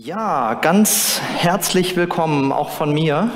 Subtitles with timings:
[0.00, 3.32] Ja, ganz herzlich willkommen auch von mir.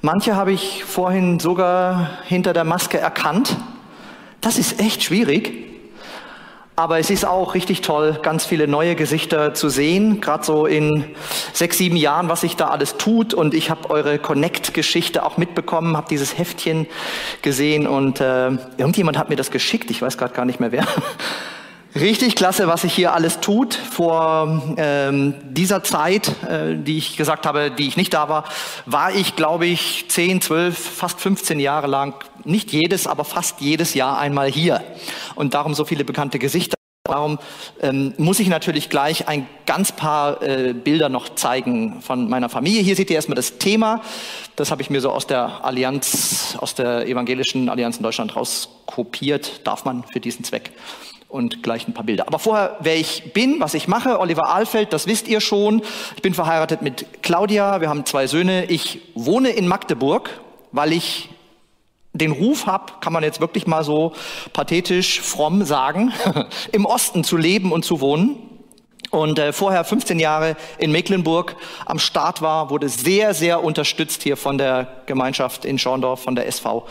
[0.00, 3.58] Manche habe ich vorhin sogar hinter der Maske erkannt.
[4.40, 5.66] Das ist echt schwierig.
[6.74, 11.04] Aber es ist auch richtig toll, ganz viele neue Gesichter zu sehen, gerade so in
[11.52, 13.34] sechs, sieben Jahren, was sich da alles tut.
[13.34, 16.86] Und ich habe eure Connect-Geschichte auch mitbekommen, habe dieses Heftchen
[17.42, 20.86] gesehen und äh, irgendjemand hat mir das geschickt, ich weiß gerade gar nicht mehr wer.
[21.94, 23.74] Richtig klasse, was sich hier alles tut.
[23.74, 28.44] Vor ähm, dieser Zeit, äh, die ich gesagt habe, die ich nicht da war,
[28.84, 33.94] war ich, glaube ich, 10, 12, fast 15 Jahre lang, nicht jedes, aber fast jedes
[33.94, 34.82] Jahr einmal hier.
[35.36, 36.74] Und darum so viele bekannte Gesichter.
[37.04, 37.38] Darum
[37.80, 42.82] ähm, muss ich natürlich gleich ein ganz paar äh, Bilder noch zeigen von meiner Familie.
[42.82, 44.00] Hier seht ihr erstmal das Thema.
[44.56, 49.64] Das habe ich mir so aus der Allianz, aus der evangelischen Allianz in Deutschland rauskopiert.
[49.64, 50.72] Darf man für diesen Zweck
[51.34, 52.28] und gleich ein paar Bilder.
[52.28, 55.82] Aber vorher, wer ich bin, was ich mache, Oliver Ahlfeld, das wisst ihr schon.
[56.14, 58.66] Ich bin verheiratet mit Claudia, wir haben zwei Söhne.
[58.66, 60.30] Ich wohne in Magdeburg,
[60.70, 61.30] weil ich
[62.12, 64.12] den Ruf habe, kann man jetzt wirklich mal so
[64.52, 66.12] pathetisch fromm sagen,
[66.72, 68.36] im Osten zu leben und zu wohnen.
[69.10, 74.36] Und äh, vorher 15 Jahre in Mecklenburg am Start war, wurde sehr, sehr unterstützt hier
[74.36, 76.86] von der Gemeinschaft in Schorndorf, von der SV.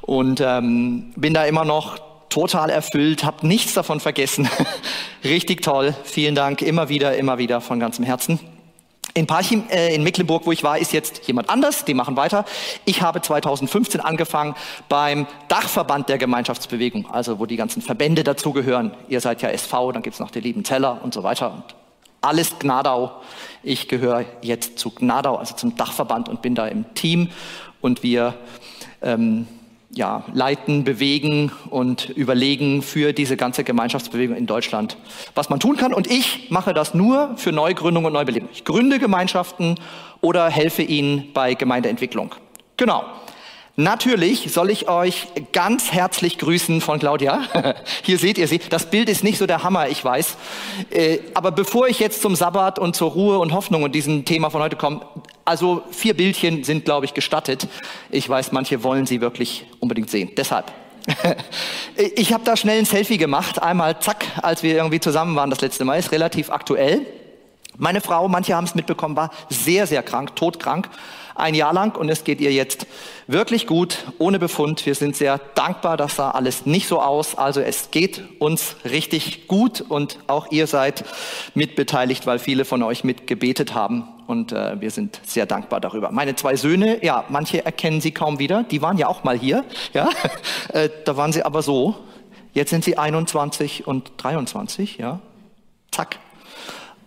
[0.00, 4.48] Und ähm, bin da immer noch total erfüllt, habe nichts davon vergessen.
[5.24, 5.94] Richtig toll.
[6.02, 8.40] Vielen Dank immer wieder, immer wieder von ganzem Herzen.
[9.16, 12.44] In Parchim, äh, in Mecklenburg, wo ich war, ist jetzt jemand anders, die machen weiter.
[12.84, 14.56] Ich habe 2015 angefangen
[14.88, 18.90] beim Dachverband der Gemeinschaftsbewegung, also wo die ganzen Verbände dazugehören.
[19.08, 21.52] Ihr seid ja SV, dann gibt's noch die lieben Zeller und so weiter.
[21.52, 21.76] Und
[22.20, 23.12] alles Gnadau.
[23.62, 27.28] Ich gehöre jetzt zu Gnadau, also zum Dachverband und bin da im Team.
[27.80, 28.34] Und wir
[29.02, 29.46] ähm,
[29.96, 34.96] ja, leiten, bewegen und überlegen für diese ganze Gemeinschaftsbewegung in Deutschland,
[35.34, 35.92] was man tun kann.
[35.92, 38.48] Und ich mache das nur für Neugründung und Neubelebung.
[38.52, 39.76] Ich gründe Gemeinschaften
[40.20, 42.34] oder helfe ihnen bei Gemeindeentwicklung.
[42.76, 43.04] Genau.
[43.76, 47.42] Natürlich soll ich euch ganz herzlich grüßen von Claudia.
[48.04, 48.60] Hier seht ihr sie.
[48.70, 50.36] Das Bild ist nicht so der Hammer, ich weiß.
[50.90, 54.50] Äh, aber bevor ich jetzt zum Sabbat und zur Ruhe und Hoffnung und diesem Thema
[54.50, 55.00] von heute komme,
[55.44, 57.66] also vier Bildchen sind, glaube ich, gestattet.
[58.10, 60.30] Ich weiß, manche wollen sie wirklich unbedingt sehen.
[60.36, 60.66] Deshalb.
[62.16, 63.62] Ich habe da schnell ein Selfie gemacht.
[63.62, 65.98] Einmal zack, als wir irgendwie zusammen waren das letzte Mal.
[65.98, 67.06] Ist relativ aktuell.
[67.76, 70.88] Meine Frau, manche haben es mitbekommen, war sehr, sehr krank, todkrank
[71.34, 72.86] ein Jahr lang und es geht ihr jetzt
[73.26, 74.84] wirklich gut, ohne Befund.
[74.86, 77.36] Wir sind sehr dankbar, das sah alles nicht so aus.
[77.36, 81.04] Also es geht uns richtig gut und auch ihr seid
[81.54, 86.10] mitbeteiligt, weil viele von euch mitgebetet haben und äh, wir sind sehr dankbar darüber.
[86.10, 89.64] Meine zwei Söhne, ja, manche erkennen sie kaum wieder, die waren ja auch mal hier,
[89.92, 90.08] ja,
[90.72, 91.96] äh, da waren sie aber so.
[92.52, 95.18] Jetzt sind sie 21 und 23, ja,
[95.90, 96.18] zack.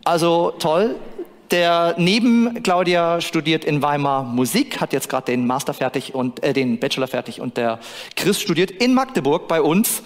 [0.03, 0.95] Also toll,
[1.51, 6.53] der neben Claudia studiert in Weimar Musik, hat jetzt gerade den Master fertig und äh,
[6.53, 7.79] den Bachelor fertig und der
[8.15, 10.03] Chris studiert in Magdeburg bei uns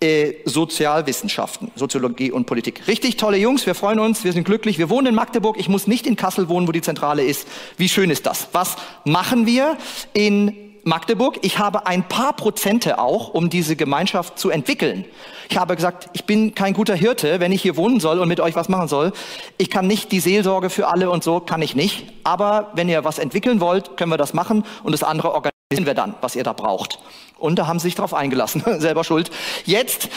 [0.00, 2.86] äh, Sozialwissenschaften, Soziologie und Politik.
[2.88, 4.78] Richtig tolle Jungs, wir freuen uns, wir sind glücklich.
[4.78, 7.48] Wir wohnen in Magdeburg, ich muss nicht in Kassel wohnen, wo die Zentrale ist.
[7.76, 8.48] Wie schön ist das?
[8.52, 9.78] Was machen wir
[10.12, 11.38] in Magdeburg.
[11.42, 15.04] Ich habe ein paar Prozente auch, um diese Gemeinschaft zu entwickeln.
[15.48, 18.40] Ich habe gesagt, ich bin kein guter Hirte, wenn ich hier wohnen soll und mit
[18.40, 19.12] euch was machen soll.
[19.58, 22.12] Ich kann nicht die Seelsorge für alle und so, kann ich nicht.
[22.22, 25.94] Aber wenn ihr was entwickeln wollt, können wir das machen und das andere organisieren wir
[25.94, 26.98] dann, was ihr da braucht.
[27.38, 28.62] Und da haben sie sich drauf eingelassen.
[28.78, 29.30] Selber schuld.
[29.64, 30.08] Jetzt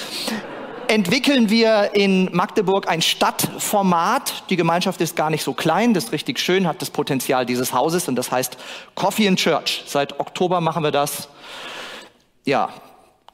[0.89, 4.43] entwickeln wir in Magdeburg ein Stadtformat.
[4.49, 7.73] Die Gemeinschaft ist gar nicht so klein, das ist richtig schön, hat das Potenzial dieses
[7.73, 8.57] Hauses und das heißt
[8.95, 9.83] Coffee in Church.
[9.85, 11.29] Seit Oktober machen wir das.
[12.45, 12.69] Ja,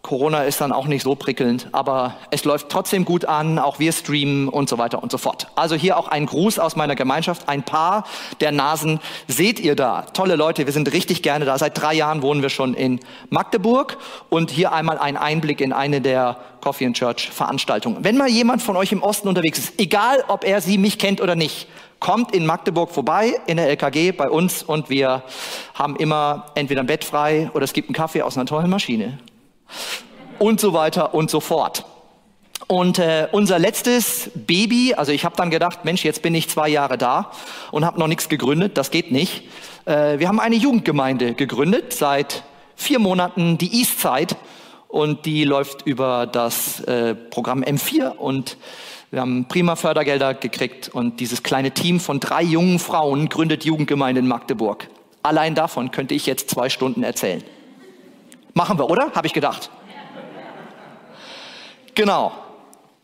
[0.04, 3.94] Corona ist dann auch nicht so prickelnd, aber es läuft trotzdem gut an, auch wir
[3.94, 5.48] streamen und so weiter und so fort.
[5.56, 7.48] Also hier auch ein Gruß aus meiner Gemeinschaft.
[7.48, 8.04] Ein paar
[8.42, 9.00] der Nasen
[9.30, 10.02] seht ihr da.
[10.14, 11.58] Tolle Leute, wir sind richtig gerne da.
[11.58, 13.00] Seit drei Jahren wohnen wir schon in
[13.30, 13.98] Magdeburg
[14.30, 18.04] und hier einmal ein Einblick in eine der Coffee and Church Veranstaltungen.
[18.04, 21.22] Wenn mal jemand von euch im Osten unterwegs ist, egal ob er sie mich kennt
[21.22, 21.70] oder nicht,
[22.02, 25.24] kommt in Magdeburg vorbei, in der LKG bei uns und wir
[25.74, 29.18] haben immer entweder ein Bett frei oder es gibt einen Kaffee aus einer tollen Maschine
[30.40, 31.86] und so weiter und so fort.
[32.68, 36.70] Und äh, unser letztes Baby, also ich habe dann gedacht, Mensch, jetzt bin ich zwei
[36.70, 37.32] Jahre da
[37.72, 39.44] und habe noch nichts gegründet, das geht nicht.
[39.86, 42.44] Äh, wir haben eine Jugendgemeinde gegründet, seit
[42.76, 44.36] vier Monaten die Eastside
[44.88, 48.58] und die läuft über das äh, Programm M4 und
[49.12, 54.20] wir haben prima Fördergelder gekriegt und dieses kleine Team von drei jungen Frauen gründet Jugendgemeinde
[54.20, 54.88] in Magdeburg.
[55.22, 57.44] Allein davon könnte ich jetzt zwei Stunden erzählen.
[58.54, 59.12] Machen wir, oder?
[59.14, 59.70] Habe ich gedacht.
[61.96, 62.32] Genau.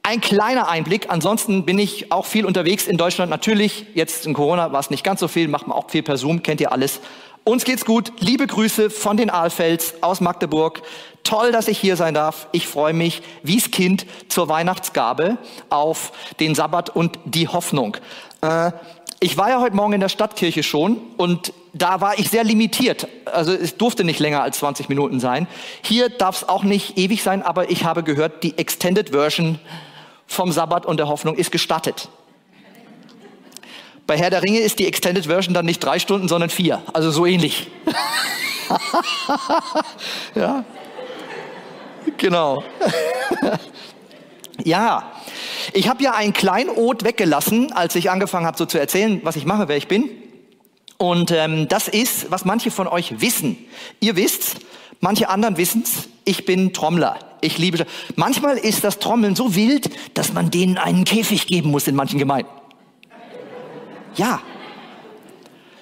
[0.02, 1.12] ein kleiner Einblick.
[1.12, 3.30] Ansonsten bin ich auch viel unterwegs in Deutschland.
[3.30, 6.18] Natürlich, jetzt in Corona war es nicht ganz so viel, macht man auch viel per
[6.18, 7.00] Zoom, kennt ihr alles.
[7.44, 8.12] Uns geht's gut.
[8.20, 10.82] Liebe Grüße von den Aalfels aus Magdeburg.
[11.24, 12.48] Toll, dass ich hier sein darf.
[12.52, 15.38] Ich freue mich wie's Kind zur Weihnachtsgabe
[15.70, 17.98] auf den Sabbat und die Hoffnung.
[18.42, 18.72] Äh,
[19.20, 23.08] ich war ja heute Morgen in der Stadtkirche schon und da war ich sehr limitiert.
[23.26, 25.48] Also es durfte nicht länger als 20 Minuten sein.
[25.84, 29.60] Hier darf es auch nicht ewig sein, aber ich habe gehört, die Extended Version
[30.26, 32.08] vom Sabbat und der Hoffnung ist gestattet.
[34.08, 36.82] Bei Herr der Ringe ist die Extended Version dann nicht drei Stunden, sondern vier.
[36.94, 37.68] Also so ähnlich.
[40.36, 40.64] ja.
[42.18, 42.64] Genau.
[44.64, 45.12] ja.
[45.74, 49.46] Ich habe ja ein Kleinod weggelassen, als ich angefangen habe, so zu erzählen, was ich
[49.46, 50.10] mache, wer ich bin.
[50.98, 53.58] Und ähm, das ist, was manche von euch wissen.
[54.00, 54.58] Ihr wisst,
[55.00, 56.10] manche anderen wissen's.
[56.26, 57.18] Ich bin Trommler.
[57.42, 57.86] Ich liebe.
[58.16, 62.20] Manchmal ist das Trommeln so wild, dass man denen einen Käfig geben muss in manchen
[62.20, 62.52] Gemeinden.
[64.16, 64.42] Ja.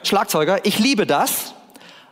[0.03, 1.55] Schlagzeuger, ich liebe das.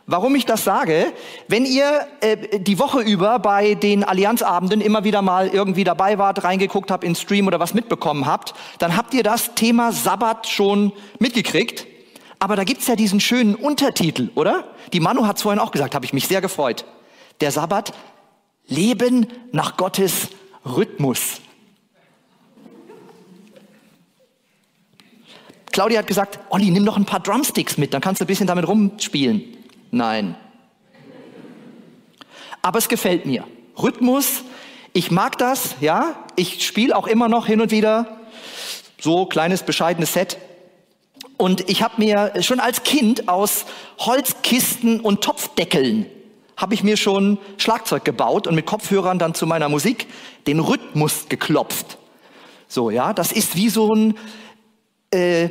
[0.08, 1.12] Warum ich das sage,
[1.48, 6.44] wenn ihr äh, die Woche über bei den Allianzabenden immer wieder mal irgendwie dabei wart,
[6.44, 10.92] reingeguckt habt in Stream oder was mitbekommen habt, dann habt ihr das Thema Sabbat schon
[11.18, 11.88] mitgekriegt.
[12.38, 14.64] Aber da gibt's ja diesen schönen Untertitel, oder?
[14.92, 16.84] Die Manu hat vorhin auch gesagt, habe ich mich sehr gefreut.
[17.40, 17.92] Der Sabbat,
[18.68, 20.28] Leben nach Gottes
[20.64, 21.40] Rhythmus.
[25.72, 28.46] Claudia hat gesagt, Olli, nimm noch ein paar Drumsticks mit, dann kannst du ein bisschen
[28.46, 29.55] damit rumspielen.
[29.96, 30.36] Nein.
[32.60, 33.44] Aber es gefällt mir.
[33.82, 34.42] Rhythmus,
[34.92, 36.16] ich mag das, ja.
[36.36, 38.18] Ich spiele auch immer noch hin und wieder
[39.00, 40.36] so kleines bescheidenes Set.
[41.38, 43.64] Und ich habe mir schon als Kind aus
[43.98, 46.04] Holzkisten und Topfdeckeln
[46.58, 50.06] habe ich mir schon Schlagzeug gebaut und mit Kopfhörern dann zu meiner Musik
[50.46, 51.96] den Rhythmus geklopft.
[52.68, 54.14] So, ja, das ist wie so ein
[55.10, 55.48] äh,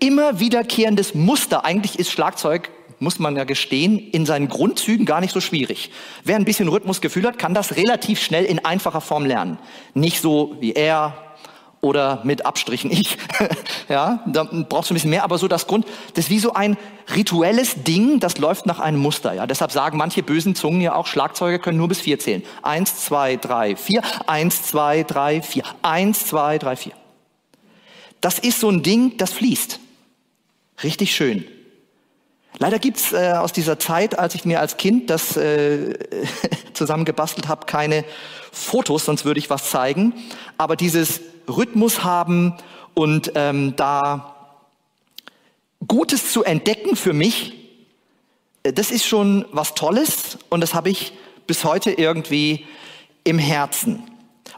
[0.00, 1.64] immer wiederkehrendes Muster.
[1.64, 5.90] Eigentlich ist Schlagzeug muss man ja gestehen, in seinen Grundzügen gar nicht so schwierig.
[6.24, 9.58] Wer ein bisschen Rhythmusgefühl hat, kann das relativ schnell in einfacher Form lernen.
[9.94, 11.26] Nicht so wie er
[11.80, 13.16] oder mit Abstrichen ich.
[13.88, 16.52] ja, da brauchst du ein bisschen mehr, aber so das Grund, das ist wie so
[16.52, 16.76] ein
[17.14, 19.34] rituelles Ding, das läuft nach einem Muster.
[19.34, 22.42] Ja, deshalb sagen manche bösen Zungen ja auch, Schlagzeuger können nur bis vier zählen.
[22.62, 24.02] Eins, zwei, drei, vier.
[24.26, 25.62] Eins, zwei, drei, vier.
[25.82, 26.92] Eins, zwei, drei, vier.
[28.20, 29.78] Das ist so ein Ding, das fließt.
[30.82, 31.44] Richtig schön.
[32.58, 35.94] Leider gibt's äh, aus dieser Zeit, als ich mir als Kind das äh,
[36.72, 38.04] zusammen gebastelt habe, keine
[38.50, 40.14] Fotos, sonst würde ich was zeigen.
[40.56, 42.54] Aber dieses Rhythmus haben
[42.94, 44.34] und ähm, da
[45.86, 47.52] Gutes zu entdecken für mich,
[48.62, 51.12] äh, das ist schon was Tolles und das habe ich
[51.46, 52.64] bis heute irgendwie
[53.24, 54.02] im Herzen.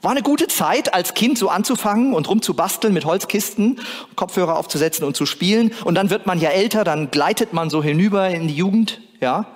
[0.00, 3.80] War eine gute Zeit, als Kind so anzufangen und rumzubasteln mit Holzkisten,
[4.14, 5.72] Kopfhörer aufzusetzen und zu spielen.
[5.84, 9.46] Und dann wird man ja älter, dann gleitet man so hinüber in die Jugend, ja.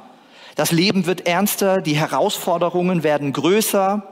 [0.54, 4.02] Das Leben wird ernster, die Herausforderungen werden größer.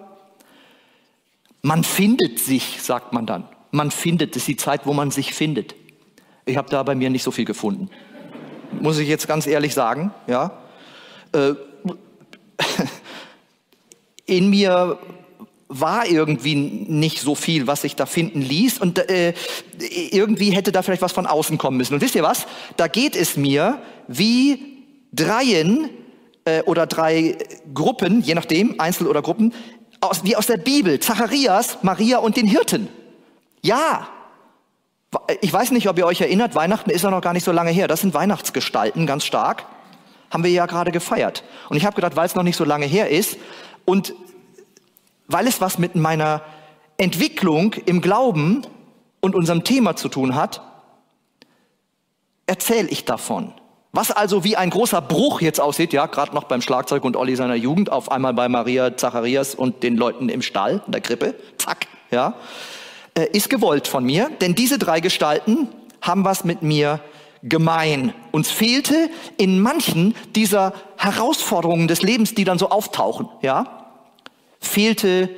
[1.61, 3.45] Man findet sich, sagt man dann.
[3.73, 5.75] Man findet, das ist die Zeit, wo man sich findet.
[6.47, 7.91] Ich habe da bei mir nicht so viel gefunden.
[8.81, 10.53] Muss ich jetzt ganz ehrlich sagen, ja.
[11.33, 11.55] Äh,
[14.27, 14.99] in mir
[15.71, 18.81] war irgendwie nicht so viel, was sich da finden ließ.
[18.81, 19.35] Und äh,
[20.11, 21.95] irgendwie hätte da vielleicht was von außen kommen müssen.
[21.95, 22.47] Und wisst ihr was?
[22.77, 25.89] Da geht es mir wie Dreien
[26.45, 27.39] äh, oder drei
[27.73, 29.55] Gruppen, je nachdem, Einzel oder Gruppen,
[30.01, 30.99] aus, wie aus der Bibel.
[30.99, 32.89] Zacharias, Maria und den Hirten.
[33.63, 34.09] Ja.
[35.41, 37.71] Ich weiß nicht, ob ihr euch erinnert, Weihnachten ist ja noch gar nicht so lange
[37.71, 37.87] her.
[37.87, 39.67] Das sind Weihnachtsgestalten, ganz stark.
[40.31, 41.45] Haben wir ja gerade gefeiert.
[41.69, 43.37] Und ich habe gedacht, weil es noch nicht so lange her ist
[43.85, 44.15] und
[45.33, 46.43] weil es was mit meiner
[46.97, 48.63] Entwicklung im Glauben
[49.21, 50.63] und unserem Thema zu tun hat,
[52.47, 53.53] erzähle ich davon.
[53.93, 57.35] Was also wie ein großer Bruch jetzt aussieht, ja, gerade noch beim Schlagzeug und Olli
[57.35, 61.35] seiner Jugend, auf einmal bei Maria Zacharias und den Leuten im Stall, in der Krippe,
[61.59, 62.35] zack, ja,
[63.15, 65.69] äh, ist gewollt von mir, denn diese drei Gestalten
[66.01, 67.01] haben was mit mir
[67.43, 68.15] gemein.
[68.31, 73.80] Uns fehlte in manchen dieser Herausforderungen des Lebens, die dann so auftauchen, ja,
[74.61, 75.31] fehlte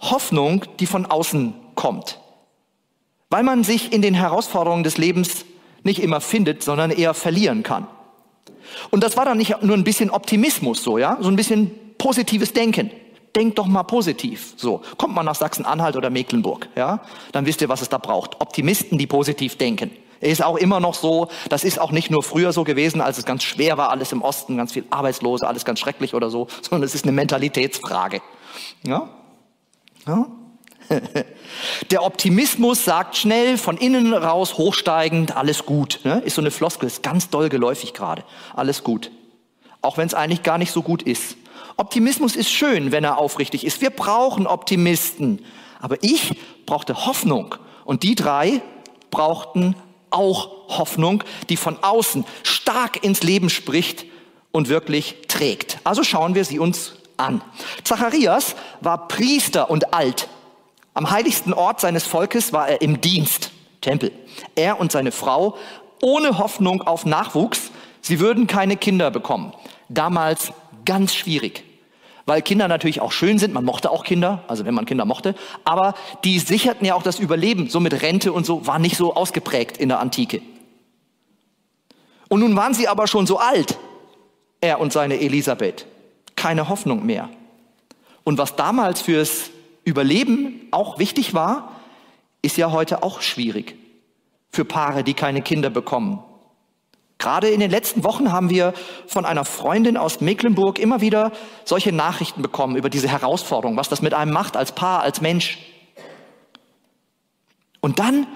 [0.00, 2.18] Hoffnung, die von außen kommt.
[3.30, 5.44] Weil man sich in den Herausforderungen des Lebens
[5.84, 7.86] nicht immer findet, sondern eher verlieren kann.
[8.90, 12.52] Und das war dann nicht nur ein bisschen Optimismus so, ja, so ein bisschen positives
[12.52, 12.90] Denken.
[13.34, 14.54] Denkt doch mal positiv.
[14.56, 17.00] So, kommt man nach Sachsen-Anhalt oder Mecklenburg, ja,
[17.32, 18.40] dann wisst ihr, was es da braucht.
[18.40, 19.90] Optimisten, die positiv denken.
[20.20, 23.24] Ist auch immer noch so, das ist auch nicht nur früher so gewesen, als es
[23.24, 26.84] ganz schwer war, alles im Osten, ganz viel Arbeitslose, alles ganz schrecklich oder so, sondern
[26.84, 28.20] es ist eine Mentalitätsfrage.
[28.84, 29.08] Ja?
[30.06, 30.26] ja?
[31.90, 36.00] Der Optimismus sagt schnell, von innen raus, hochsteigend, alles gut.
[36.04, 36.20] Ne?
[36.24, 38.24] Ist so eine Floskel, ist ganz doll geläufig gerade.
[38.54, 39.10] Alles gut.
[39.80, 41.36] Auch wenn es eigentlich gar nicht so gut ist.
[41.76, 43.80] Optimismus ist schön, wenn er aufrichtig ist.
[43.80, 45.44] Wir brauchen Optimisten.
[45.80, 47.56] Aber ich brauchte Hoffnung.
[47.84, 48.62] Und die drei
[49.10, 49.74] brauchten
[50.10, 54.04] auch Hoffnung, die von außen stark ins Leben spricht
[54.52, 55.78] und wirklich trägt.
[55.84, 57.42] Also schauen wir sie uns an.
[57.84, 60.28] Zacharias war Priester und alt.
[60.94, 63.50] Am heiligsten Ort seines Volkes war er im Dienst,
[63.80, 64.12] Tempel.
[64.54, 65.56] Er und seine Frau
[66.02, 69.54] ohne Hoffnung auf Nachwuchs, sie würden keine Kinder bekommen.
[69.88, 70.52] Damals
[70.84, 71.64] ganz schwierig,
[72.26, 75.34] weil Kinder natürlich auch schön sind, man mochte auch Kinder, also wenn man Kinder mochte,
[75.64, 79.14] aber die sicherten ja auch das Überleben, so mit Rente und so, war nicht so
[79.14, 80.42] ausgeprägt in der Antike.
[82.28, 83.78] Und nun waren sie aber schon so alt,
[84.60, 85.86] er und seine Elisabeth.
[86.42, 87.28] Keine Hoffnung mehr.
[88.24, 89.50] Und was damals fürs
[89.84, 91.70] Überleben auch wichtig war,
[92.42, 93.76] ist ja heute auch schwierig
[94.50, 96.18] für Paare, die keine Kinder bekommen.
[97.18, 98.74] Gerade in den letzten Wochen haben wir
[99.06, 101.30] von einer Freundin aus Mecklenburg immer wieder
[101.64, 105.60] solche Nachrichten bekommen über diese Herausforderung, was das mit einem macht als Paar, als Mensch.
[107.80, 108.26] Und dann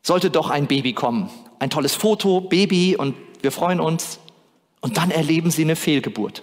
[0.00, 1.28] sollte doch ein Baby kommen.
[1.58, 4.18] Ein tolles Foto, Baby und wir freuen uns.
[4.80, 6.42] Und dann erleben sie eine Fehlgeburt.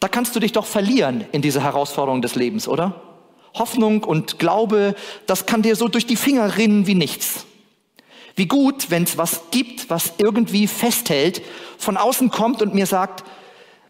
[0.00, 3.00] Da kannst du dich doch verlieren in dieser Herausforderung des Lebens, oder?
[3.54, 4.94] Hoffnung und Glaube,
[5.26, 7.46] das kann dir so durch die Finger rinnen wie nichts.
[8.36, 11.42] Wie gut, wenn es was gibt, was irgendwie festhält,
[11.76, 13.24] von außen kommt und mir sagt,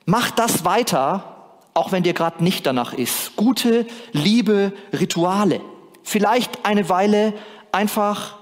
[0.07, 1.35] mach das weiter,
[1.75, 3.37] auch wenn dir gerade nicht danach ist.
[3.37, 5.61] Gute, liebe Rituale.
[6.03, 7.35] Vielleicht eine Weile
[7.73, 8.39] einfach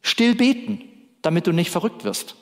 [0.00, 0.82] still beten,
[1.22, 2.34] damit du nicht verrückt wirst.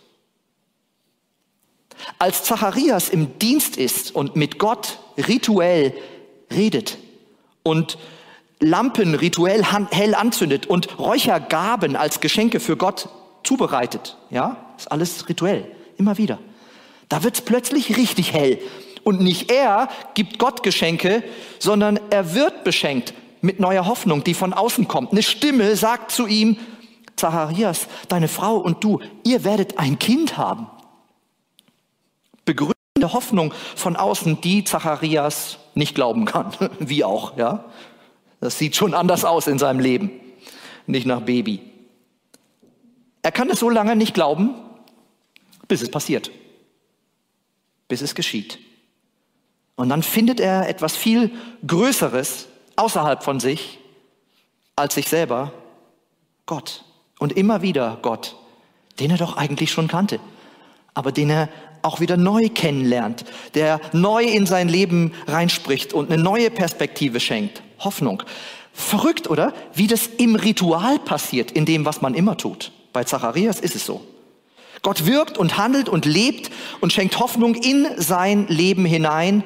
[2.19, 5.95] Als Zacharias im Dienst ist und mit Gott rituell
[6.53, 6.99] redet
[7.63, 7.99] und
[8.61, 13.09] Lampen rituell hell anzündet und Räuchergaben als Geschenke für Gott
[13.43, 15.65] zubereitet, ja, ist alles rituell,
[15.97, 16.39] immer wieder.
[17.09, 18.59] Da wird es plötzlich richtig hell.
[19.03, 21.25] Und nicht er gibt Gott Geschenke,
[21.59, 25.13] sondern er wird beschenkt mit neuer Hoffnung, die von außen kommt.
[25.13, 26.59] Eine Stimme sagt zu ihm,
[27.17, 30.67] Zacharias, deine Frau und du, ihr werdet ein Kind haben
[32.51, 36.53] begründende Hoffnung von außen, die Zacharias nicht glauben kann.
[36.79, 37.65] Wie auch, ja.
[38.41, 40.11] Das sieht schon anders aus in seinem Leben.
[40.87, 41.61] Nicht nach Baby.
[43.23, 44.55] Er kann es so lange nicht glauben,
[45.69, 46.31] bis es passiert.
[47.87, 48.59] Bis es geschieht.
[49.77, 51.31] Und dann findet er etwas viel
[51.67, 53.79] Größeres außerhalb von sich
[54.75, 55.53] als sich selber.
[56.47, 56.85] Gott.
[57.19, 58.37] Und immer wieder Gott,
[58.99, 60.19] den er doch eigentlich schon kannte,
[60.95, 61.49] aber den er
[61.83, 67.63] auch wieder neu kennenlernt, der neu in sein Leben reinspricht und eine neue Perspektive schenkt.
[67.79, 68.23] Hoffnung.
[68.73, 69.53] Verrückt, oder?
[69.75, 72.73] Wie das im Ritual passiert, in dem, was man immer tut.
[72.93, 74.03] Bei Zacharias ist es so.
[74.83, 79.45] Gott wirkt und handelt und lebt und schenkt Hoffnung in sein Leben hinein,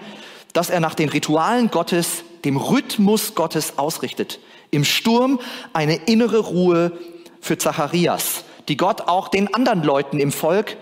[0.52, 4.38] dass er nach den Ritualen Gottes, dem Rhythmus Gottes ausrichtet.
[4.70, 5.40] Im Sturm
[5.72, 6.92] eine innere Ruhe
[7.40, 10.76] für Zacharias, die Gott auch den anderen Leuten im Volk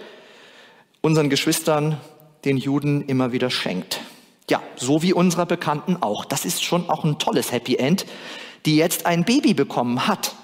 [1.03, 2.01] unseren Geschwistern,
[2.47, 4.01] den Juden, immer wieder schenkt.
[4.49, 6.25] Ja, so wie unserer Bekannten auch.
[6.25, 8.07] Das ist schon auch ein tolles Happy End,
[8.65, 10.35] die jetzt ein Baby bekommen hat.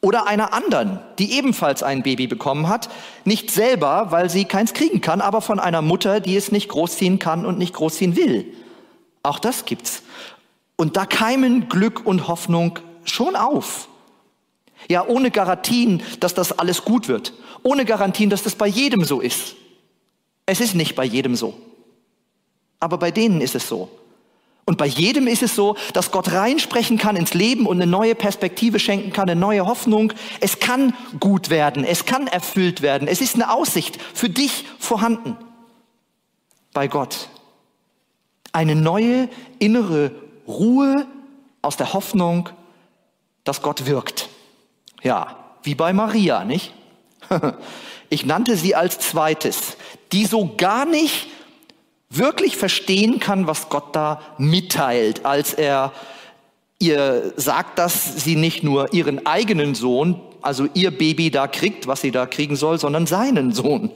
[0.00, 2.90] Oder einer anderen, die ebenfalls ein Baby bekommen hat,
[3.24, 7.18] nicht selber, weil sie keins kriegen kann, aber von einer Mutter, die es nicht großziehen
[7.18, 8.52] kann und nicht großziehen will.
[9.22, 10.02] Auch das gibt's.
[10.76, 13.88] Und da keimen Glück und Hoffnung schon auf.
[14.88, 17.32] Ja, ohne Garantien, dass das alles gut wird.
[17.62, 19.56] Ohne Garantien, dass das bei jedem so ist.
[20.46, 21.54] Es ist nicht bei jedem so.
[22.80, 23.88] Aber bei denen ist es so.
[24.64, 28.14] Und bei jedem ist es so, dass Gott reinsprechen kann ins Leben und eine neue
[28.14, 30.12] Perspektive schenken kann, eine neue Hoffnung.
[30.40, 33.08] Es kann gut werden, es kann erfüllt werden.
[33.08, 35.36] Es ist eine Aussicht für dich vorhanden.
[36.72, 37.28] Bei Gott.
[38.52, 40.12] Eine neue innere
[40.46, 41.06] Ruhe
[41.60, 42.48] aus der Hoffnung,
[43.44, 44.28] dass Gott wirkt.
[45.02, 46.72] Ja, wie bei Maria, nicht?
[48.08, 49.78] Ich nannte sie als zweites,
[50.12, 51.28] die so gar nicht
[52.10, 55.92] wirklich verstehen kann, was Gott da mitteilt, als er
[56.78, 62.02] ihr sagt, dass sie nicht nur ihren eigenen Sohn, also ihr Baby da kriegt, was
[62.02, 63.90] sie da kriegen soll, sondern seinen Sohn.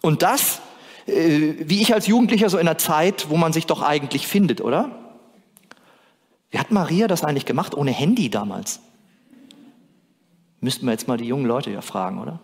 [0.00, 0.60] Und das,
[1.06, 4.62] äh, wie ich als Jugendlicher so in einer Zeit, wo man sich doch eigentlich findet,
[4.62, 4.90] oder?
[6.50, 8.80] Wie hat Maria das eigentlich gemacht ohne Handy damals?
[10.60, 12.40] Müssten wir jetzt mal die jungen Leute ja fragen, oder?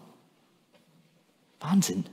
[1.61, 2.04] Wahnsinn.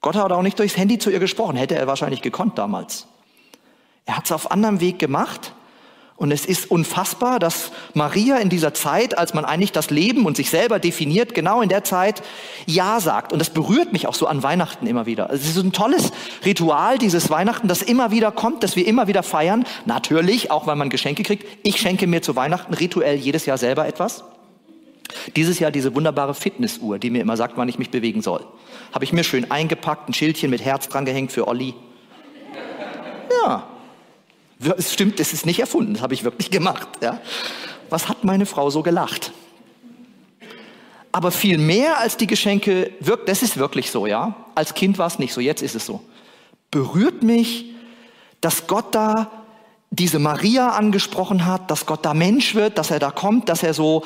[0.00, 3.06] Gott hat auch nicht durchs Handy zu ihr gesprochen, hätte er wahrscheinlich gekonnt damals.
[4.04, 5.52] Er hat es auf anderem Weg gemacht
[6.18, 10.36] Und es ist unfassbar, dass Maria in dieser Zeit, als man eigentlich das Leben und
[10.36, 12.22] sich selber definiert, genau in der Zeit
[12.66, 13.32] Ja sagt.
[13.32, 15.30] Und das berührt mich auch so an Weihnachten immer wieder.
[15.30, 16.10] Also es ist ein tolles
[16.44, 19.64] Ritual, dieses Weihnachten, das immer wieder kommt, das wir immer wieder feiern.
[19.86, 21.46] Natürlich, auch weil man Geschenke kriegt.
[21.62, 24.24] Ich schenke mir zu Weihnachten rituell jedes Jahr selber etwas.
[25.36, 28.44] Dieses Jahr diese wunderbare Fitnessuhr, die mir immer sagt, wann ich mich bewegen soll.
[28.92, 31.74] Habe ich mir schön eingepackt, ein Schildchen mit Herz dran gehängt für Olli.
[33.44, 33.68] Ja,
[34.76, 36.88] es stimmt, das ist nicht erfunden, das habe ich wirklich gemacht.
[37.00, 37.20] Ja.
[37.90, 39.32] Was hat meine Frau so gelacht?
[41.12, 42.92] Aber viel mehr als die Geschenke
[43.26, 44.34] das ist wirklich so, ja.
[44.54, 46.02] Als Kind war es nicht so, jetzt ist es so.
[46.70, 47.74] Berührt mich,
[48.40, 49.30] dass Gott da
[49.90, 53.72] diese Maria angesprochen hat, dass Gott da Mensch wird, dass er da kommt, dass er
[53.72, 54.04] so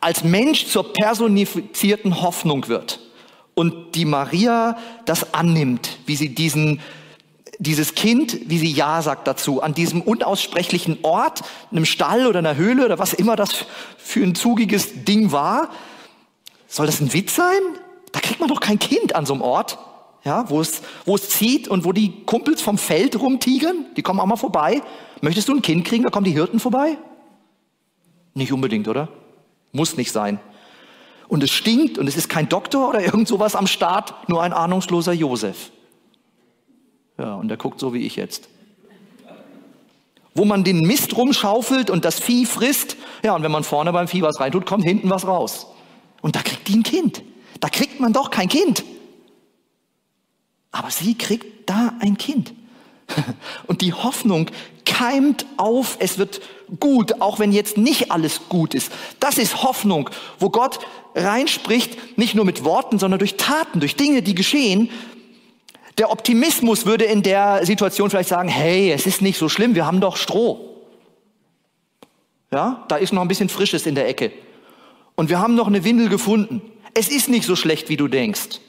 [0.00, 3.00] als Mensch zur personifizierten Hoffnung wird.
[3.54, 4.76] Und die Maria
[5.06, 6.80] das annimmt, wie sie diesen
[7.58, 12.56] dieses Kind, wie sie Ja sagt dazu, an diesem unaussprechlichen Ort, einem Stall oder einer
[12.56, 13.66] Höhle oder was immer das
[13.96, 15.70] für ein zugiges Ding war.
[16.68, 17.60] Soll das ein Witz sein?
[18.12, 19.78] Da kriegt man doch kein Kind an so einem Ort,
[20.24, 23.86] ja, wo es, wo es zieht und wo die Kumpels vom Feld rumtigern.
[23.96, 24.82] Die kommen auch mal vorbei.
[25.20, 26.04] Möchtest du ein Kind kriegen?
[26.04, 26.98] Da kommen die Hirten vorbei?
[28.34, 29.08] Nicht unbedingt, oder?
[29.72, 30.40] Muss nicht sein.
[31.28, 34.52] Und es stinkt und es ist kein Doktor oder irgend sowas am Start, nur ein
[34.52, 35.70] ahnungsloser Josef.
[37.18, 38.48] Ja, und der guckt so wie ich jetzt.
[40.34, 42.96] Wo man den Mist rumschaufelt und das Vieh frisst.
[43.24, 45.66] Ja, und wenn man vorne beim Vieh was reintut, kommt hinten was raus.
[46.20, 47.22] Und da kriegt die ein Kind.
[47.60, 48.84] Da kriegt man doch kein Kind.
[50.70, 52.52] Aber sie kriegt da ein Kind.
[53.66, 54.50] Und die Hoffnung
[54.86, 56.40] keimt auf, es wird
[56.80, 58.90] gut, auch wenn jetzt nicht alles gut ist.
[59.20, 60.78] Das ist Hoffnung, wo Gott
[61.14, 64.90] reinspricht, nicht nur mit Worten, sondern durch Taten, durch Dinge, die geschehen,
[65.98, 69.86] der Optimismus würde in der Situation vielleicht sagen, hey, es ist nicht so schlimm, wir
[69.86, 70.76] haben doch Stroh.
[72.52, 74.32] Ja, da ist noch ein bisschen Frisches in der Ecke.
[75.14, 76.60] Und wir haben noch eine Windel gefunden.
[76.94, 78.60] Es ist nicht so schlecht, wie du denkst.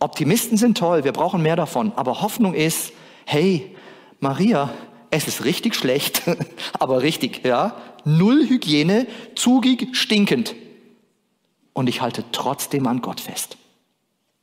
[0.00, 1.92] Optimisten sind toll, wir brauchen mehr davon.
[1.96, 2.92] Aber Hoffnung ist,
[3.24, 3.73] hey,
[4.20, 4.72] Maria,
[5.10, 6.22] es ist richtig schlecht,
[6.78, 7.76] aber richtig, ja.
[8.04, 10.54] Null Hygiene, zugig, stinkend.
[11.72, 13.56] Und ich halte trotzdem an Gott fest,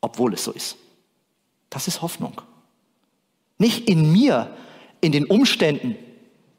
[0.01, 0.77] obwohl es so ist.
[1.69, 2.41] Das ist Hoffnung.
[3.57, 4.55] Nicht in mir,
[5.01, 5.95] in den Umständen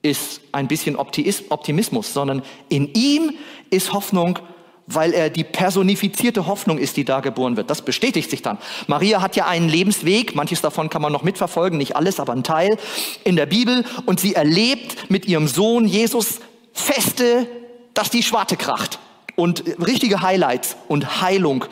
[0.03, 3.35] ist ein bisschen Optimismus, sondern in ihm
[3.71, 4.39] ist Hoffnung,
[4.87, 7.71] weil er die personifizierte Hoffnung ist, die da geboren wird.
[7.71, 8.59] Das bestätigt sich dann.
[8.87, 12.45] Maria hat ja einen Lebensweg, manches davon kann man noch mitverfolgen, nicht alles, aber ein
[12.45, 12.77] Teil
[13.25, 13.85] in der Bibel.
[14.07, 16.41] Und sie erlebt mit ihrem Sohn Jesus
[16.73, 17.47] Feste,
[17.95, 18.99] dass die Schwarte kracht.
[19.37, 21.65] Und richtige Highlights und Heilung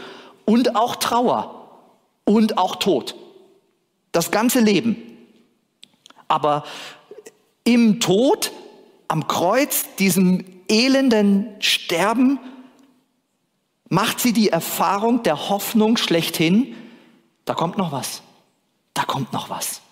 [0.44, 1.68] und auch Trauer
[2.24, 3.14] und auch Tod.
[4.12, 4.96] Das ganze Leben.
[6.26, 6.64] Aber
[7.64, 8.52] im Tod,
[9.08, 12.38] am Kreuz, diesem elenden Sterben,
[13.90, 16.74] macht sie die Erfahrung der Hoffnung schlechthin,
[17.44, 18.22] da kommt noch was.
[18.94, 19.82] Da kommt noch was.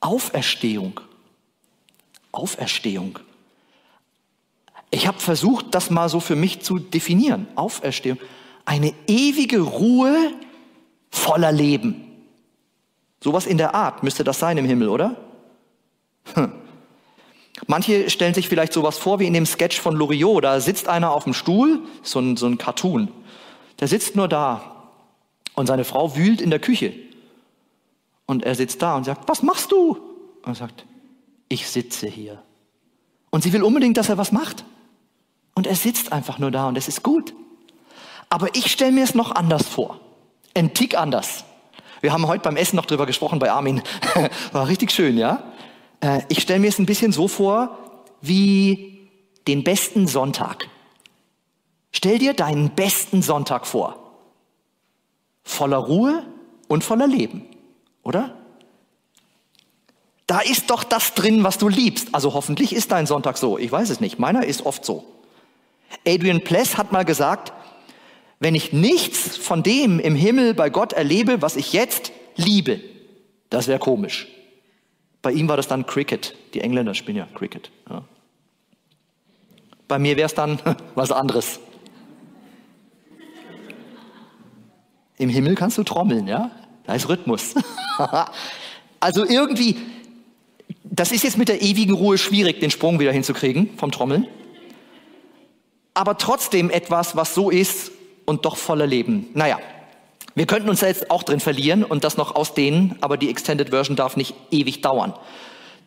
[0.00, 1.00] Auferstehung.
[2.32, 3.18] Auferstehung.
[4.90, 7.46] Ich habe versucht, das mal so für mich zu definieren.
[7.54, 8.18] Auferstehung.
[8.64, 10.32] Eine ewige Ruhe
[11.10, 12.04] voller Leben.
[13.22, 15.16] Sowas in der Art müsste das sein im Himmel, oder?
[16.34, 16.52] Hm.
[17.66, 20.44] Manche stellen sich vielleicht sowas vor wie in dem Sketch von Loriot.
[20.44, 23.08] Da sitzt einer auf dem Stuhl, so ein, so ein Cartoon.
[23.80, 24.90] Der sitzt nur da
[25.54, 26.92] und seine Frau wühlt in der Küche.
[28.26, 29.98] Und er sitzt da und sagt, was machst du?
[30.42, 30.84] Und er sagt,
[31.48, 32.42] ich sitze hier.
[33.30, 34.64] Und sie will unbedingt, dass er was macht.
[35.54, 37.34] Und er sitzt einfach nur da und es ist gut.
[38.28, 40.00] Aber ich stelle mir es noch anders vor.
[40.54, 41.44] Ein Tick anders.
[42.00, 43.82] Wir haben heute beim Essen noch drüber gesprochen bei Armin.
[44.52, 45.42] War richtig schön, ja?
[46.06, 47.78] Äh, ich stelle mir es ein bisschen so vor
[48.20, 49.08] wie
[49.46, 50.68] den besten Sonntag.
[51.92, 53.96] Stell dir deinen besten Sonntag vor.
[55.42, 56.24] Voller Ruhe
[56.68, 57.42] und voller Leben,
[58.02, 58.36] oder?
[60.26, 62.08] Da ist doch das drin, was du liebst.
[62.12, 63.58] Also hoffentlich ist dein Sonntag so.
[63.58, 64.18] Ich weiß es nicht.
[64.18, 65.04] Meiner ist oft so.
[66.06, 67.52] Adrian Pless hat mal gesagt,
[68.40, 72.80] wenn ich nichts von dem im Himmel bei Gott erlebe, was ich jetzt liebe,
[73.50, 74.26] das wäre komisch.
[75.26, 76.36] Bei ihm war das dann Cricket.
[76.54, 77.72] Die Engländer spielen ja Cricket.
[77.90, 78.04] Ja.
[79.88, 80.60] Bei mir wäre es dann
[80.94, 81.58] was anderes.
[85.18, 86.52] Im Himmel kannst du trommeln, ja?
[86.84, 87.56] Da ist Rhythmus.
[89.00, 89.78] also irgendwie,
[90.84, 94.28] das ist jetzt mit der ewigen Ruhe schwierig, den Sprung wieder hinzukriegen vom Trommeln.
[95.92, 97.90] Aber trotzdem etwas, was so ist,
[98.26, 99.26] und doch voller Leben.
[99.34, 99.58] Naja,
[100.36, 103.96] wir könnten uns jetzt auch drin verlieren und das noch ausdehnen, aber die Extended Version
[103.96, 105.14] darf nicht ewig dauern.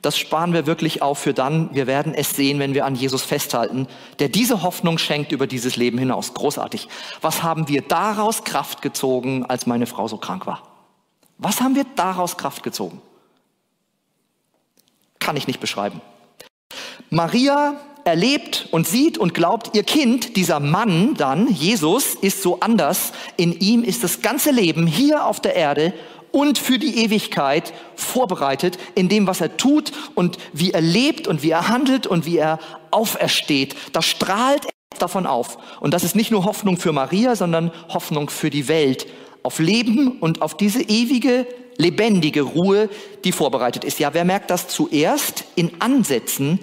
[0.02, 1.76] das sparen wir wirklich auf für dann.
[1.76, 3.88] Wir werden es sehen, wenn wir an Jesus festhalten,
[4.20, 6.34] der diese Hoffnung schenkt über dieses Leben hinaus.
[6.34, 6.88] Großartig.
[7.22, 10.64] Was haben wir daraus Kraft gezogen, als meine Frau so krank war?
[11.38, 13.02] Was haben wir daraus Kraft gezogen?
[15.20, 16.02] Kann ich nicht beschreiben.
[17.10, 23.12] Maria erlebt und sieht und glaubt, ihr Kind, dieser Mann dann, Jesus, ist so anders.
[23.38, 25.94] In ihm ist das ganze Leben hier auf der Erde
[26.32, 31.44] und für die Ewigkeit vorbereitet in dem, was er tut und wie er lebt und
[31.44, 32.60] wie er handelt und wie er
[32.92, 33.76] aufersteht.
[33.94, 35.58] Da strahlt er davon auf.
[35.80, 39.08] Und das ist nicht nur Hoffnung für Maria, sondern Hoffnung für die Welt.
[39.44, 42.90] Auf Leben und auf diese ewige, lebendige Ruhe,
[43.24, 44.00] die vorbereitet ist.
[44.00, 45.46] Ja, wer merkt das zuerst?
[45.56, 46.60] In Ansätzen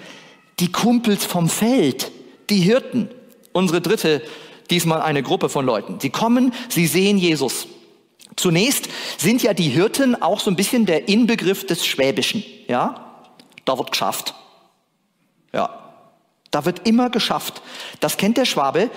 [0.58, 2.10] die Kumpels vom Feld,
[2.50, 3.10] die Hirten.
[3.52, 4.22] Unsere dritte,
[4.70, 5.98] diesmal eine Gruppe von Leuten.
[6.00, 7.66] Sie kommen, sie sehen Jesus.
[8.36, 8.88] Zunächst
[9.18, 12.44] sind ja die Hirten auch so ein bisschen der Inbegriff des Schwäbischen.
[12.68, 13.22] Ja,
[13.64, 14.34] da wird geschafft.
[15.52, 15.86] Ja,
[16.50, 17.62] da wird immer geschafft.
[18.00, 18.90] Das kennt der Schwabe.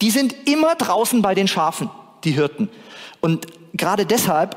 [0.00, 1.90] Die sind immer draußen bei den Schafen,
[2.24, 2.68] die Hirten.
[3.20, 4.56] Und gerade deshalb,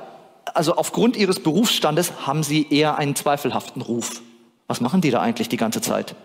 [0.53, 4.21] also aufgrund ihres Berufsstandes, haben sie eher einen zweifelhaften Ruf.
[4.67, 6.15] Was machen die da eigentlich die ganze Zeit?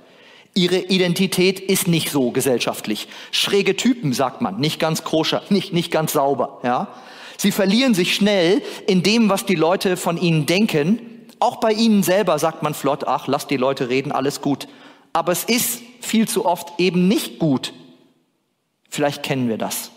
[0.54, 3.08] Ihre Identität ist nicht so gesellschaftlich.
[3.32, 6.88] Schräge Typen, sagt man, nicht ganz koscher, nicht, nicht ganz sauber, ja.
[7.36, 11.00] Sie verlieren sich schnell in dem, was die Leute von ihnen denken.
[11.40, 14.68] Auch bei ihnen selber sagt man flott, ach, lass die Leute reden, alles gut.
[15.12, 17.72] Aber es ist viel zu oft eben nicht gut.
[18.88, 19.90] Vielleicht kennen wir das.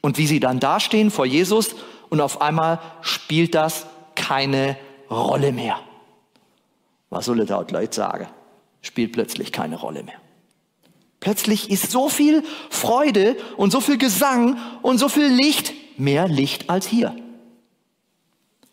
[0.00, 1.74] Und wie sie dann dastehen vor Jesus
[2.08, 4.78] und auf einmal spielt das keine
[5.10, 5.78] Rolle mehr.
[7.10, 8.26] Was soll er dort Leute sagen?
[8.82, 10.16] Spielt plötzlich keine Rolle mehr.
[11.20, 16.68] Plötzlich ist so viel Freude und so viel Gesang und so viel Licht mehr Licht
[16.68, 17.14] als hier.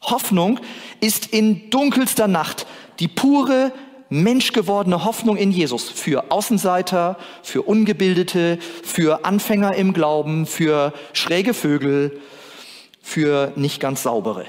[0.01, 0.59] Hoffnung
[0.99, 2.65] ist in dunkelster Nacht
[2.99, 3.71] die pure,
[4.09, 12.19] menschgewordene Hoffnung in Jesus für Außenseiter, für Ungebildete, für Anfänger im Glauben, für schräge Vögel,
[13.01, 14.45] für nicht ganz saubere.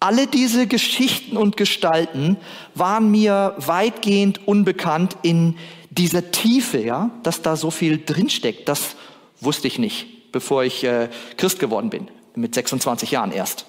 [0.00, 2.38] Alle diese Geschichten und Gestalten
[2.74, 5.56] waren mir weitgehend unbekannt in
[5.90, 8.68] dieser Tiefe, ja, dass da so viel drinsteckt.
[8.68, 8.96] Das
[9.40, 13.66] wusste ich nicht bevor ich äh, Christ geworden bin, mit 26 Jahren erst.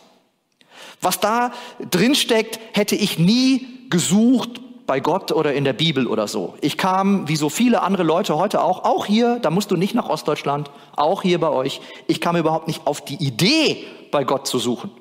[1.01, 1.51] Was da
[1.89, 6.55] drin steckt, hätte ich nie gesucht bei Gott oder in der Bibel oder so.
[6.61, 9.95] Ich kam, wie so viele andere Leute heute auch, auch hier, da musst du nicht
[9.95, 14.47] nach Ostdeutschland, auch hier bei euch, ich kam überhaupt nicht auf die Idee, bei Gott
[14.47, 14.91] zu suchen.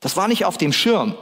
[0.00, 1.14] Das war nicht auf dem Schirm.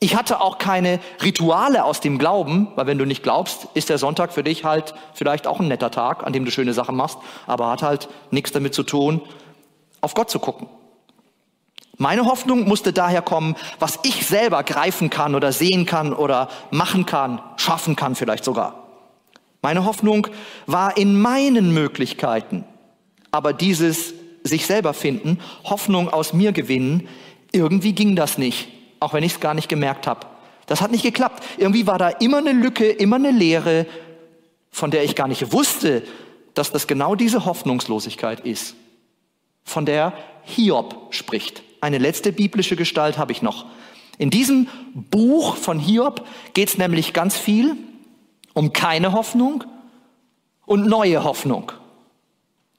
[0.00, 3.98] Ich hatte auch keine Rituale aus dem Glauben, weil wenn du nicht glaubst, ist der
[3.98, 7.18] Sonntag für dich halt vielleicht auch ein netter Tag, an dem du schöne Sachen machst,
[7.46, 9.20] aber hat halt nichts damit zu tun,
[10.00, 10.68] auf Gott zu gucken.
[11.96, 17.06] Meine Hoffnung musste daher kommen, was ich selber greifen kann oder sehen kann oder machen
[17.06, 18.86] kann, schaffen kann vielleicht sogar.
[19.62, 20.28] Meine Hoffnung
[20.66, 22.64] war in meinen Möglichkeiten,
[23.32, 27.08] aber dieses sich selber finden, Hoffnung aus mir gewinnen,
[27.52, 28.68] irgendwie ging das nicht
[29.00, 30.26] auch wenn ich es gar nicht gemerkt habe.
[30.66, 31.42] Das hat nicht geklappt.
[31.56, 33.86] Irgendwie war da immer eine Lücke, immer eine Leere,
[34.70, 36.02] von der ich gar nicht wusste,
[36.54, 38.74] dass das genau diese Hoffnungslosigkeit ist,
[39.64, 40.12] von der
[40.44, 41.62] Hiob spricht.
[41.80, 43.66] Eine letzte biblische Gestalt habe ich noch.
[44.18, 47.76] In diesem Buch von Hiob geht es nämlich ganz viel
[48.52, 49.62] um keine Hoffnung
[50.66, 51.70] und neue Hoffnung.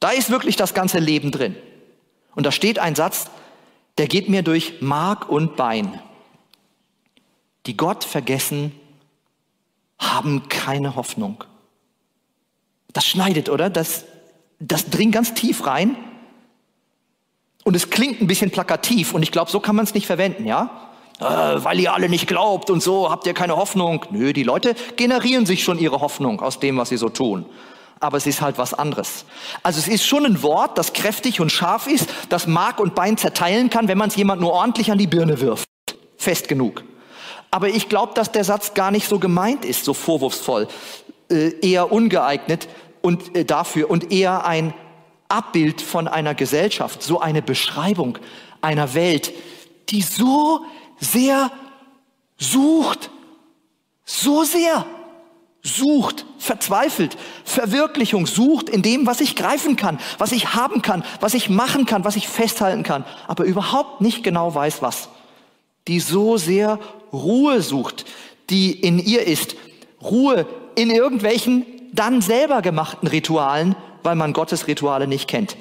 [0.02, 1.56] Da ist wirklich das ganze Leben drin.
[2.36, 3.30] Und da steht ein Satz,
[4.00, 6.00] der geht mir durch Mark und Bein
[7.66, 8.72] die Gott vergessen,
[10.00, 11.44] haben keine Hoffnung.
[12.94, 13.70] Das schneidet, oder?
[13.70, 14.06] Das,
[14.60, 15.96] das dringt ganz tief rein.
[17.64, 20.46] Und es klingt ein bisschen plakativ und ich glaube, so kann man es nicht verwenden,
[20.46, 20.90] ja?
[21.20, 24.06] Äh, weil ihr alle nicht glaubt und so habt ihr keine Hoffnung.
[24.10, 27.46] Nö, die Leute generieren sich schon ihre Hoffnung aus dem, was sie so tun.
[28.00, 29.26] Aber es ist halt was anderes.
[29.64, 33.18] Also es ist schon ein Wort, das kräftig und scharf ist, das Mark und Bein
[33.18, 35.68] zerteilen kann, wenn man es jemand nur ordentlich an die Birne wirft.
[36.18, 36.84] Fest genug.
[37.52, 40.68] Aber ich glaube, dass der Satz gar nicht so gemeint ist, so vorwurfsvoll,
[41.30, 42.68] äh, eher ungeeignet
[43.02, 44.74] und äh, dafür und eher ein
[45.30, 48.18] Abbild von einer Gesellschaft, so eine Beschreibung
[48.62, 49.32] einer Welt,
[49.90, 50.66] die so
[51.00, 51.52] sehr
[52.38, 53.10] sucht,
[54.06, 54.86] so sehr
[55.62, 61.34] sucht, verzweifelt, Verwirklichung sucht in dem, was ich greifen kann, was ich haben kann, was
[61.34, 65.10] ich machen kann, was ich festhalten kann, aber überhaupt nicht genau weiß was
[65.90, 66.80] die so sehr
[67.12, 68.06] Ruhe sucht,
[68.50, 69.56] die in ihr ist.
[70.02, 70.46] Ruhe
[70.76, 75.58] in irgendwelchen dann selber gemachten Ritualen, weil man Gottes Rituale nicht kennt.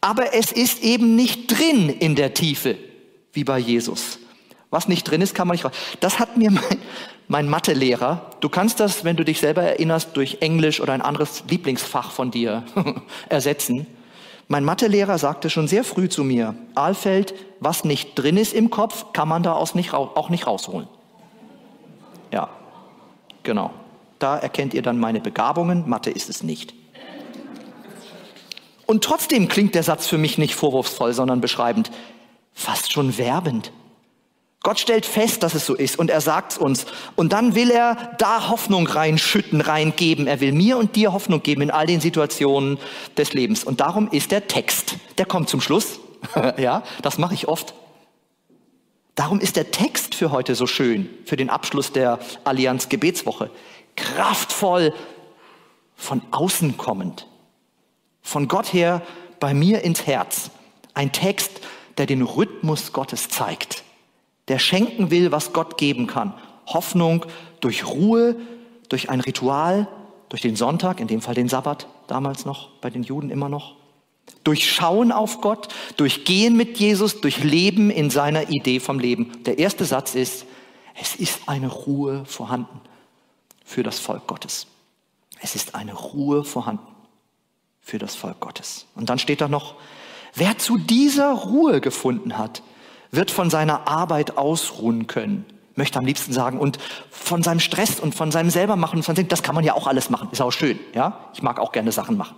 [0.00, 2.76] Aber es ist eben nicht drin in der Tiefe,
[3.32, 4.17] wie bei Jesus.
[4.70, 5.72] Was nicht drin ist, kann man nicht raus.
[6.00, 6.78] Das hat mir mein,
[7.26, 11.44] mein Mathelehrer, du kannst das, wenn du dich selber erinnerst, durch Englisch oder ein anderes
[11.48, 12.64] Lieblingsfach von dir
[13.28, 13.86] ersetzen.
[14.48, 19.12] Mein Mathelehrer sagte schon sehr früh zu mir, Alfeld, was nicht drin ist im Kopf,
[19.12, 20.88] kann man da auch nicht, auch nicht rausholen.
[22.32, 22.48] Ja,
[23.42, 23.70] genau.
[24.18, 26.74] Da erkennt ihr dann meine Begabungen, Mathe ist es nicht.
[28.86, 31.90] Und trotzdem klingt der Satz für mich nicht vorwurfsvoll, sondern beschreibend,
[32.54, 33.70] fast schon werbend.
[34.62, 36.86] Gott stellt fest, dass es so ist und er sagt es uns.
[37.14, 40.26] Und dann will er da Hoffnung reinschütten, reingeben.
[40.26, 42.78] Er will mir und dir Hoffnung geben in all den Situationen
[43.16, 43.62] des Lebens.
[43.62, 46.00] Und darum ist der Text, der kommt zum Schluss.
[46.56, 47.74] ja, das mache ich oft.
[49.14, 53.50] Darum ist der Text für heute so schön, für den Abschluss der Allianz Gebetswoche.
[53.94, 54.92] Kraftvoll,
[55.94, 57.26] von außen kommend.
[58.22, 59.02] Von Gott her
[59.40, 60.50] bei mir ins Herz.
[60.94, 61.60] Ein Text,
[61.96, 63.84] der den Rhythmus Gottes zeigt
[64.48, 66.34] der schenken will, was Gott geben kann.
[66.66, 67.24] Hoffnung
[67.60, 68.36] durch Ruhe,
[68.88, 69.88] durch ein Ritual,
[70.28, 73.76] durch den Sonntag, in dem Fall den Sabbat, damals noch, bei den Juden immer noch.
[74.44, 79.32] Durch Schauen auf Gott, durch Gehen mit Jesus, durch Leben in seiner Idee vom Leben.
[79.44, 80.44] Der erste Satz ist,
[81.00, 82.80] es ist eine Ruhe vorhanden
[83.64, 84.66] für das Volk Gottes.
[85.40, 86.86] Es ist eine Ruhe vorhanden
[87.80, 88.86] für das Volk Gottes.
[88.94, 89.76] Und dann steht da noch,
[90.34, 92.62] wer zu dieser Ruhe gefunden hat,
[93.10, 95.44] wird von seiner Arbeit ausruhen können.
[95.74, 96.78] Möchte am liebsten sagen, und
[97.10, 100.10] von seinem Stress und von seinem selbermachen, von dem, das kann man ja auch alles
[100.10, 101.18] machen, ist auch schön, ja.
[101.34, 102.36] Ich mag auch gerne Sachen machen.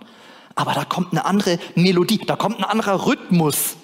[0.55, 3.77] Aber da kommt eine andere Melodie, da kommt ein anderer Rhythmus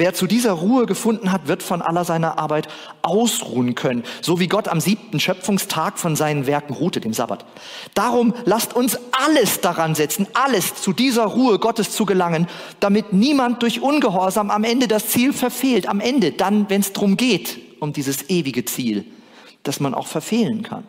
[0.00, 2.68] Wer zu dieser Ruhe gefunden hat, wird von aller seiner Arbeit
[3.02, 7.44] ausruhen können, so wie Gott am siebten Schöpfungstag von seinen Werken ruhte, dem Sabbat.
[7.92, 12.46] Darum lasst uns alles daran setzen, alles zu dieser Ruhe Gottes zu gelangen,
[12.80, 15.86] damit niemand durch Ungehorsam am Ende das Ziel verfehlt.
[15.86, 19.04] Am Ende, dann, wenn es darum geht, um dieses ewige Ziel,
[19.64, 20.84] das man auch verfehlen kann.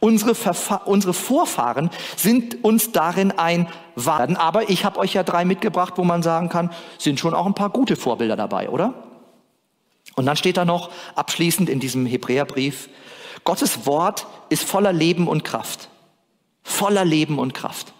[0.00, 4.36] Unsere, Verfa unsere Vorfahren sind uns darin ein Warten.
[4.36, 7.54] Aber ich habe euch ja drei mitgebracht, wo man sagen kann, sind schon auch ein
[7.54, 8.94] paar gute Vorbilder dabei, oder?
[10.16, 12.88] Und dann steht da noch abschließend in diesem Hebräerbrief,
[13.44, 15.88] Gottes Wort ist voller Leben und Kraft.
[16.62, 17.93] Voller Leben und Kraft.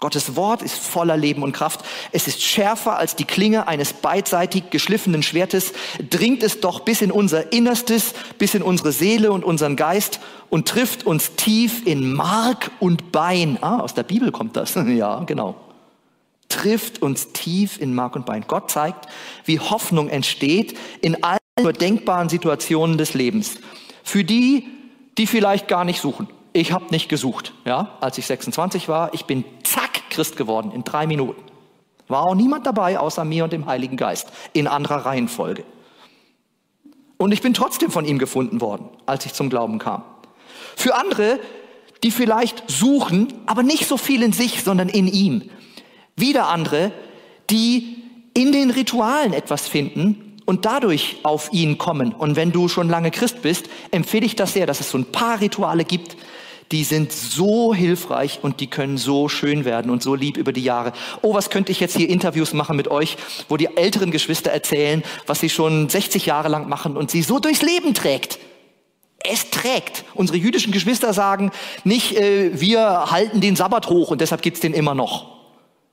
[0.00, 1.80] Gottes Wort ist voller Leben und Kraft.
[2.12, 5.72] Es ist schärfer als die Klinge eines beidseitig geschliffenen Schwertes,
[6.08, 10.68] dringt es doch bis in unser Innerstes, bis in unsere Seele und unseren Geist und
[10.68, 13.58] trifft uns tief in Mark und Bein.
[13.60, 14.74] Ah, aus der Bibel kommt das.
[14.86, 15.56] ja, genau.
[16.48, 18.44] Trifft uns tief in Mark und Bein.
[18.46, 19.08] Gott zeigt,
[19.46, 21.38] wie Hoffnung entsteht in allen
[21.80, 23.56] denkbaren Situationen des Lebens.
[24.04, 24.68] Für die,
[25.18, 26.28] die vielleicht gar nicht suchen.
[26.52, 29.12] Ich habe nicht gesucht, ja, als ich 26 war.
[29.12, 29.87] Ich bin zack
[30.18, 31.40] Christ geworden in drei Minuten.
[32.08, 35.62] War auch niemand dabei außer mir und dem Heiligen Geist in anderer Reihenfolge.
[37.18, 40.02] Und ich bin trotzdem von ihm gefunden worden, als ich zum Glauben kam.
[40.74, 41.38] Für andere,
[42.02, 45.48] die vielleicht suchen, aber nicht so viel in sich, sondern in ihm.
[46.16, 46.90] Wieder andere,
[47.48, 47.98] die
[48.34, 52.12] in den Ritualen etwas finden und dadurch auf ihn kommen.
[52.12, 55.12] Und wenn du schon lange Christ bist, empfehle ich das sehr, dass es so ein
[55.12, 56.16] paar Rituale gibt,
[56.72, 60.62] die sind so hilfreich und die können so schön werden und so lieb über die
[60.62, 60.92] Jahre.
[61.22, 63.16] Oh, was könnte ich jetzt hier Interviews machen mit euch,
[63.48, 67.38] wo die älteren Geschwister erzählen, was sie schon 60 Jahre lang machen und sie so
[67.38, 68.38] durchs Leben trägt.
[69.18, 70.04] Es trägt.
[70.14, 71.50] Unsere jüdischen Geschwister sagen
[71.84, 75.38] nicht, äh, wir halten den Sabbat hoch und deshalb gibt's den immer noch.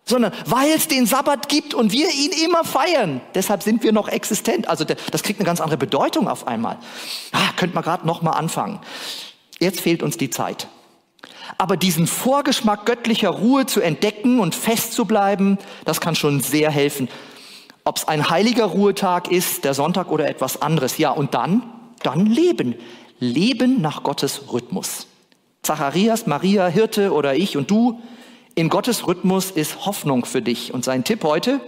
[0.07, 3.21] Sondern weil es den Sabbat gibt und wir ihn immer feiern.
[3.33, 4.69] Deshalb sind wir noch existent.
[4.69, 6.77] Also das kriegt eine ganz andere Bedeutung auf einmal.
[7.31, 8.79] Ah, könnte man gerade noch mal anfangen.
[9.59, 10.67] Jetzt fehlt uns die Zeit.
[11.57, 17.07] Aber diesen Vorgeschmack göttlicher Ruhe zu entdecken und festzubleiben, das kann schon sehr helfen.
[17.83, 20.97] Ob es ein heiliger Ruhetag ist, der Sonntag oder etwas anderes.
[20.97, 21.63] Ja, und dann,
[22.03, 22.75] dann leben.
[23.19, 25.07] Leben nach Gottes Rhythmus.
[25.61, 28.01] Zacharias, Maria, Hirte oder ich und du,
[28.55, 30.73] in Gottes Rhythmus ist Hoffnung für dich.
[30.73, 31.59] Und sein Tipp heute,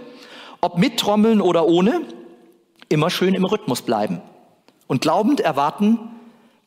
[0.60, 2.02] ob mit Trommeln oder ohne,
[2.88, 4.20] immer schön im Rhythmus bleiben.
[4.86, 5.98] Und glaubend erwarten,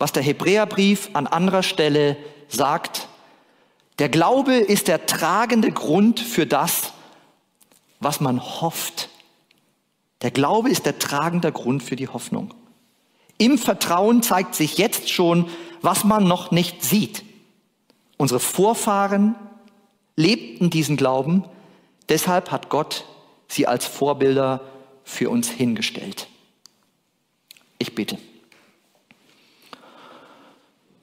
[0.02, 3.08] was der Hebräerbrief an anderer Stelle sagt.
[4.00, 6.92] Der Glaube ist der tragende Grund für das,
[8.00, 9.10] was man hofft.
[10.24, 12.52] Der Glaube ist der tragende Grund für die Hoffnung.
[13.38, 15.48] Im Vertrauen zeigt sich jetzt schon,
[15.84, 17.24] was man noch nicht sieht.
[18.18, 19.36] Unsere Vorfahren
[20.16, 21.46] lebten diesen Glauben,
[22.10, 23.06] deshalb hat Gott
[23.48, 24.62] sie als Vorbilder
[25.04, 26.28] für uns hingestellt.
[27.78, 28.18] Ich bitte.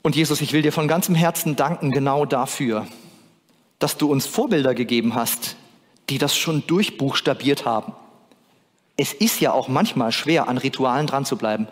[0.08, 2.86] Und Jesus, ich will dir von ganzem Herzen danken genau dafür,
[3.78, 5.56] dass du uns Vorbilder gegeben hast,
[6.08, 7.92] die das schon durchbuchstabiert haben.
[8.96, 11.68] Es ist ja auch manchmal schwer, an Ritualen dran zu bleiben.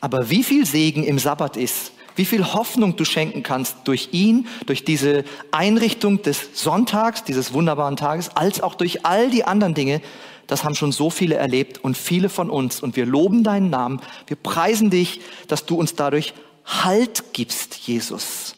[0.00, 4.46] Aber wie viel Segen im Sabbat ist, wie viel Hoffnung du schenken kannst durch ihn,
[4.66, 10.00] durch diese Einrichtung des Sonntags, dieses wunderbaren Tages, als auch durch all die anderen Dinge,
[10.46, 12.80] das haben schon so viele erlebt und viele von uns.
[12.80, 14.00] Und wir loben deinen Namen.
[14.28, 16.34] Wir preisen dich, dass du uns dadurch
[16.64, 18.56] Halt gibst, Jesus.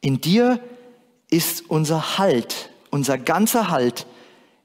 [0.00, 0.60] In dir
[1.30, 4.06] ist unser Halt, unser ganzer Halt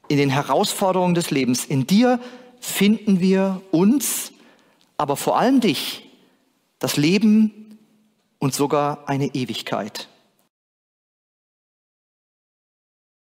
[0.08, 1.64] in den Herausforderungen des Lebens.
[1.64, 2.20] In dir
[2.60, 4.32] finden wir uns,
[4.96, 6.08] aber vor allem dich,
[6.78, 7.78] das Leben
[8.38, 10.07] und sogar eine Ewigkeit.